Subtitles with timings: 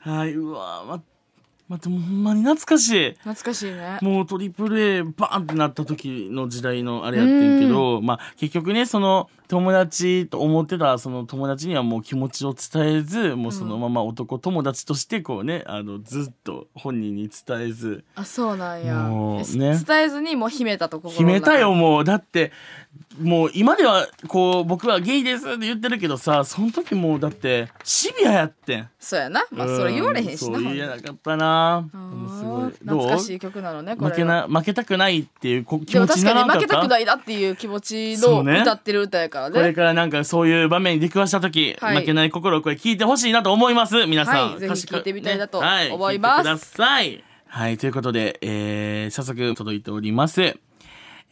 [0.00, 1.02] はい、うわま、
[1.68, 3.10] 待って、ほんまに懐かしい。
[3.12, 18.92] 懐かしいねもうトリプル A バーンってなった時の時代のあれやってんけど、まあ結局ね、その友達と思ってたその友達にはもう気持ちを伝えず、もうそのまま男友達としてこうね、あのずっと本人に伝えず、あそうなんや。
[18.94, 19.76] えもうね。
[19.84, 22.04] 伝えずにもう秘めたところ決めたよもう。
[22.04, 22.52] だって、
[23.20, 28.88] もう今ではこう僕はゲイですって言ってるけどさ、その時もうだってシビアやってん。
[29.00, 29.44] そうやな。
[29.50, 31.88] まあそれ言われへんしなそう言えなかったな。
[31.92, 32.70] うんすごい。
[32.70, 34.10] 懐かしい曲なのねこれ。
[34.10, 36.60] は負けな負けたくないっていうこ気でも持ち確かに負にならんかった？
[36.60, 39.54] けたくないなっていう気持ちの歌ってる歌やからね。
[39.54, 41.96] これからなんかそういう場面に出くわした時、はい。
[41.96, 44.06] 負けない心をこれ聞いてほしいなと思います。
[44.06, 44.60] 皆さん、はい。
[44.60, 45.66] ぜひ聞いてみたいなとね。
[45.66, 45.90] はい。
[45.90, 46.40] 思います。
[46.40, 47.24] 聞てください。
[47.46, 47.78] はい。
[47.78, 50.56] ということで、えー、早速届いております、え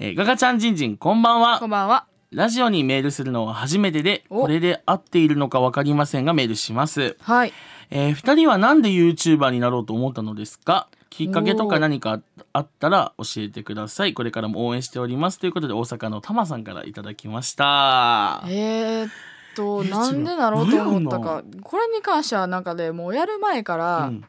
[0.01, 1.59] ー、ガガちゃんじんじんこんばんは。
[1.59, 2.07] こんばんは。
[2.31, 4.43] ラジオにメールするのは初めてでお。
[4.43, 7.17] これで合っているのか分かりませんがメールします。
[7.21, 7.53] はい。
[7.91, 10.89] えー、2人はなんで YouTuber になろうと思ったのですか？
[11.11, 12.21] きっかけとか何か
[12.53, 14.15] あったら教えてください。
[14.15, 15.39] これからも応援しております。
[15.39, 18.45] ということで大阪のたまさんからいただきました。
[18.49, 19.11] えー、っ
[19.55, 21.43] とえなんでなろうと思ったか。
[21.63, 24.25] これに関してはなんかねもうやる前から、うん。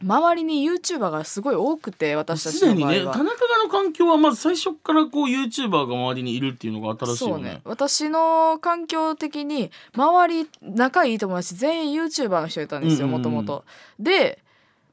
[0.00, 7.48] 周りに YouTuber がすごい多くて私たちすでにの場合は、ね田中がの環境はまず最初からこう YouTuber が周りにいるっていうのが新しいそうね。
[7.48, 13.64] よね私の環境的に周り仲いい友達全員 YouTuber の人いたんですよもともと。
[13.98, 14.38] で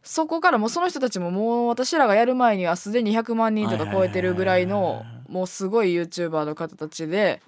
[0.06, 7.42] そこからもうその人たちももう私らがやる前にはすでに100万人とか超えてるぐらいのもうすごい YouTuber の方たちで。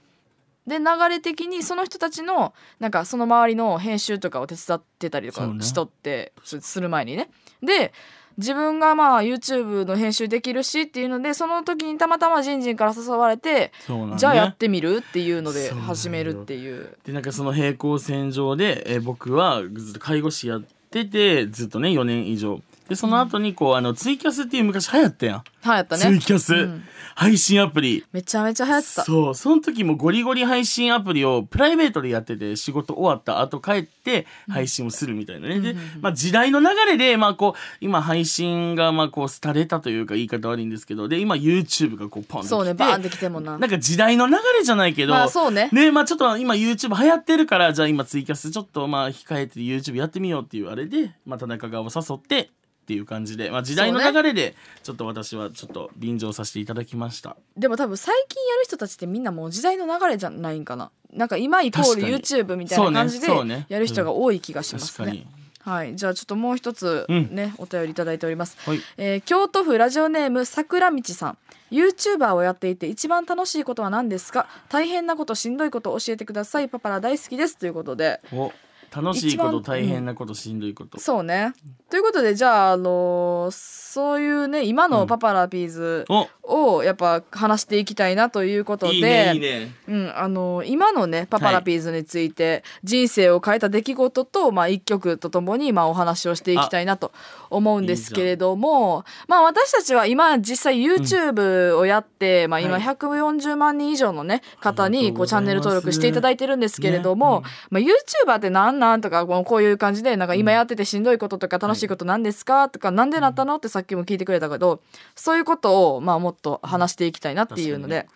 [0.65, 7.29] で流れ的にその人たちのなんかその周りの編集とかを手伝ってたりとかしとってすする前にね。
[7.63, 7.93] で
[8.37, 14.17] 自分がまあ YouTube の編集できるしっていうのでその時にたまたまジンジンから誘われてね。
[14.17, 16.97] じゃあやってみるっていうので始めるっていう。
[17.05, 22.61] でなんかその平行線上で、えー僕はずっと介護士やっててずっとね4年以上。
[22.87, 26.19] でその後にこうあのツイキャスっていう昔流行ったやん、流行ったツイね。
[26.19, 26.83] キャス、うん。
[27.15, 28.05] 配信アプリ。
[28.11, 29.03] めちゃめちゃ流行った。
[29.03, 29.35] そう。
[29.35, 42.47] その時もゴリゴリ配信アプリをプライベートでやってて仕事終わった後帰って配信をするみたいなね、で、まあ、時代の流れで、まあ、こう今配信がまあこう廃れたというか言い方悪いんですけどで今 YouTube がこうポンと来て。
[42.49, 43.57] そうね、バーンってきてもな。
[43.57, 45.69] なんか時代の流れじゃないけど、まあそうね。
[45.71, 52.51] ねまあちょっと今 YouTube 流行ってるからじゃあ今ツイキャスちょっとまあ控えて YouTube やってみようっていうあれで、まあ、田中側を誘って
[52.87, 57.35] っていう感じで、まあ、時代の流れでちょっと私はちょっと便乗させていただきました。
[57.57, 60.89] でも多分最近やる人たちってみんなもう時代の流れじゃないんかな。
[61.11, 63.27] なんか今イコール YouTube みたいな感じで
[63.67, 65.27] やる人が多い気がしますね。
[65.59, 67.35] はい、じゃあちょっともう一つうん。
[67.35, 68.55] ね、お便りいただいております。
[68.65, 68.79] はい。
[68.95, 71.37] えー京都府ラジオネーム桜道さん。
[71.71, 74.47] YouTuber をやっていて一番楽しいことは何ですか？
[74.69, 76.69] 大変なことしんどいこと教えてください。
[76.69, 77.57] パパラ大好きです。
[77.57, 78.21] ということで。
[78.31, 78.53] お
[78.95, 80.99] 楽しいこと大変なこと、しんどいこと。
[80.99, 81.53] そうね。
[81.89, 89.71] ということでじゃあ、あのーそういうね今のパパラピーズおをやっぱ話していきたいなということでいいねいいね。
[89.87, 97.11] うん、あの今のねパパラピーズについて人生を変えた出来事と、まあ、一曲とともに、まあ、お話をしていきたいなと
[97.49, 102.81] 思うんですけれどもまあ、私たちは今実際 YouTube をやって、まあ、今はい。
[102.81, 107.49] 140万人以上の、ね、方にこうチャンネル登録していただいてるんですけれども、ね。
[107.69, 114.79] まあ、YouTuber ってなんなんとかこうこういう感じでなんか今やっててしんどいこととか楽しいことなんですかとかなんでなったのってさっきも聞いてくれたけど
[115.15, 118.07] そういうことを、まあ、もっと話していきたいなっていうので。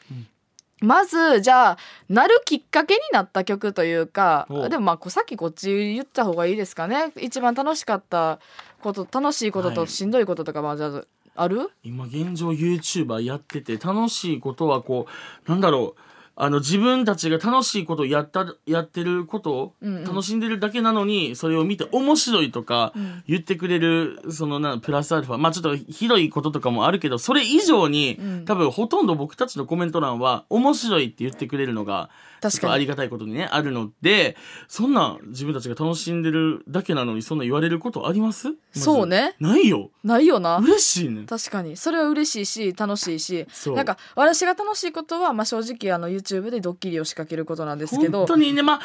[0.84, 1.78] まずじゃあ
[2.10, 7.12] なるきっかけになった曲というかおでもまあさっきこっち言った方がいいですかね。
[7.22, 8.40] 一番楽しかった
[8.82, 9.76] こと楽しいことはい。
[9.76, 11.04] としんどいこととかまあじゃあ
[11.36, 11.70] ある？
[11.84, 15.06] 今現状 YouTuber やってて楽しいことはこ
[15.46, 16.02] うなんだろう
[16.44, 20.04] あの自分たちが楽しいことをやったやってることをうんうん。
[20.06, 23.24] 楽しんでるだけなのに、それを見て面白いとかん。
[23.28, 25.38] 言ってくれるそのなプラスアルファ。
[25.38, 28.46] まあちょっとひどいこととかもあるけどそれ以上に、うん。
[28.46, 32.10] 多分ほとんど僕たちのコメント欄は面白いって言ってくれるのが
[32.42, 32.74] 確かに。
[32.74, 34.36] ありがたいことにねあるので
[34.68, 38.48] そんな自分たちが楽しんでるだけなのにそんな言われることあります？
[38.48, 38.82] まず。
[38.82, 39.36] そうね。
[39.40, 39.92] ないよ。
[40.04, 40.58] ないよな。
[40.58, 41.26] 嬉しいね。
[41.28, 41.78] 確かに。
[41.78, 43.48] それは嬉しいし楽しいし。
[43.68, 48.20] なんか私が楽しいことは、まあ、正直あの YouTube でドッキリを仕掛けることなんですけど。
[48.20, 48.80] 本当にねまあ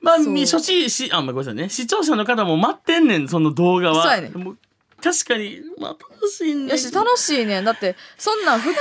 [0.00, 1.68] まあ初心しあ、まあ、ごめんなさいね。
[1.68, 4.02] 視聴者の方も待ってんねんその動画は。
[4.02, 4.32] そうやね
[5.02, 7.64] 確かにまあ楽しいんだよし楽しいねん。
[7.64, 8.78] だってそんなん普通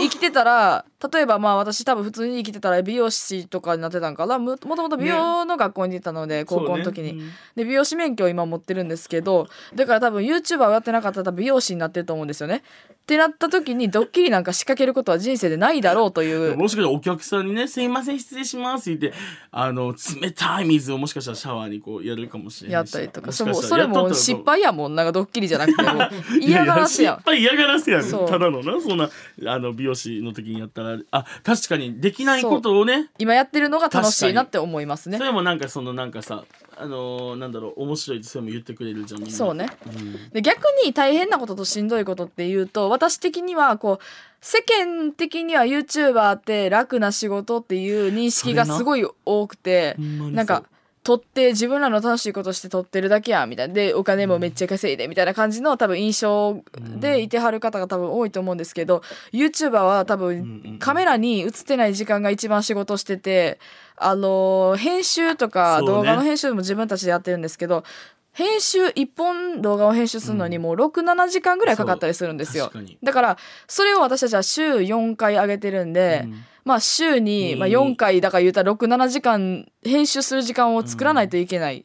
[0.00, 4.38] に生きてたら例えばまあ私多分普通に生きてたら美容師とかになってたんかな。
[4.38, 7.24] ももともと美容の学校にいたので、高校の時に、そうね
[7.56, 12.62] で美容師免許を今持ってるんですけどだから多分 YouTuber をやってなかったら美容師になってると思うんですよね。
[12.90, 16.56] ってなった時にドッキリなんか仕掛けることは人生でないだろうという。
[16.56, 19.18] もしかしたらお客さんにね「すいません失礼します」って言って
[19.50, 23.28] あの冷たい水をもしかしたらシャワーにこうやるかもしれないやったりとか。
[23.28, 24.94] もしそれも失敗やもん。
[24.94, 26.00] なんかドッキリじゃなくても。
[26.40, 29.08] 嫌がらせや失敗嫌がらせやねただのなそんな
[29.46, 33.10] あの美容師の時にやったらあ確かにできないことをね。
[33.18, 35.18] 今やってるのが楽しいなって思いますね。
[35.18, 36.44] それもなんかそのなんかさ
[36.76, 39.26] あのーなんだろう面白いってそれも言ってくれるじゃん。
[39.26, 39.68] そうね。
[39.86, 40.30] うん。
[40.30, 44.04] で逆に大変なこととしんどいことっていうと私的にはこう
[44.40, 50.64] 世間的には YouTuber って楽な仕事っていう認識がすごい多くてなんか
[51.10, 56.62] 撮って自分らの楽しいことして撮ってるだけやみたいなでお金もめっちゃ稼いでみたいな感じの多分印象
[57.00, 59.02] でいてはる方が多分多いと思うんですけど
[59.32, 63.58] YouTuber は多分カメラに映ってない時間が一番仕事してて
[63.96, 67.82] あのー編集とか動画の編集も自分たちでやってるんですけど
[68.32, 72.64] 編集1本動画を編集するのにもう67時間ぐらいかかったりするんですよ。
[72.64, 72.98] 確かに。
[73.02, 73.36] だから
[73.66, 76.44] それを私たちは週4回上げてるんで、うん。
[76.64, 81.84] まあ週に、まあ、うん4回だから言うたら67時間編集する時間を作らないといけないっ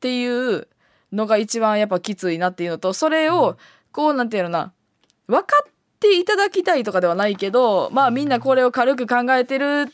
[0.00, 0.68] ていう
[1.12, 3.56] のが一番やっぱきついなっていうのとそれを
[3.92, 4.72] こうなんていうのな
[5.26, 9.86] 分かっていただきたいとかではないけどまあみんなこれを軽く考えてる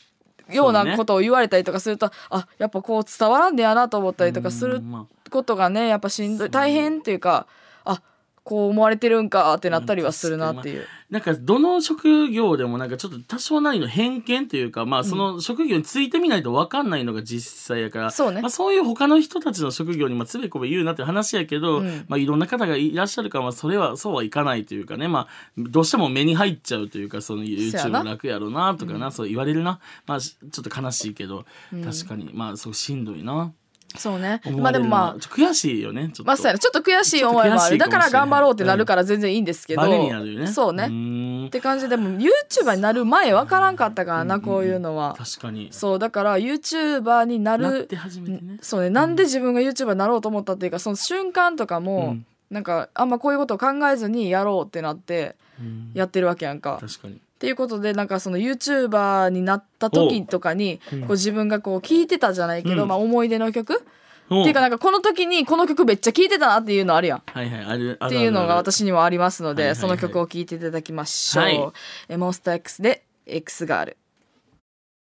[0.52, 4.82] ようなことを言われたりとかすると、あやっぱこう伝わらんでやなと思ったりとかする
[5.30, 6.50] ことがねやっぱしんどい。
[6.50, 7.46] 大変っていうか
[7.84, 8.02] あ
[8.44, 10.86] こう思われてるんかってなったりはするなっていう。
[11.10, 18.40] なんかどの職業でもなんかちょっと多少なりの偏見というかまあその職業についてみないと分かんないのが実際やから、そうね。
[18.40, 22.04] まあ、そういう他の人たちの職業にまあつべこべ言うなって話やけど、うん。
[22.08, 25.28] まあ、いろんな方がいらっしゃるから、まあ、それはそうはいかないというかね、まあ、
[25.58, 32.30] どうしても目に入っちゃうというかその YouTube な楽やろうなとかな、そう言われるな、まあ、しちょっと悲しいけど、確かに。
[32.32, 33.52] まあそうしんどいな
[33.96, 34.40] そうね。
[34.44, 36.12] 思まあでもまあ悔しいよね。
[36.24, 37.78] まあそうやなちょっと悔しい思いもある。
[37.78, 40.46] だから頑張ろうってなるから全然いいんですけど、ね。
[40.46, 41.46] そうね。
[41.46, 45.16] って感じでも YouTuber になる前分からんかったからな、こういうのは。
[45.18, 45.68] 確かに。
[45.72, 48.58] そうだから YouTuber になるなって初めてね。
[48.60, 48.90] そうね。
[48.90, 52.26] なんで自分が YouTuber になろうと思ったっていうかその瞬間とかも、うん。
[52.50, 55.90] なんかあんまこういうことを考えずにやろうってなってうん。
[55.94, 56.78] やってるわけやんか。
[56.80, 61.00] 確かにっていうことでなんかその YouTuber になった時とかにうん。
[61.00, 62.88] こう自分がこう聴いてたじゃないけど、うん。
[62.88, 63.82] まあ、思い出の曲、
[64.28, 67.22] おっていうかなんかこの時にこの曲めっちゃ聴いてたなっていうのあるやん。
[67.24, 71.44] はいはいあるっていうのが私にもありますので、その曲を聴いていただきましょう。
[71.44, 71.72] はい。
[72.10, 73.96] えモンスター X で X ガール。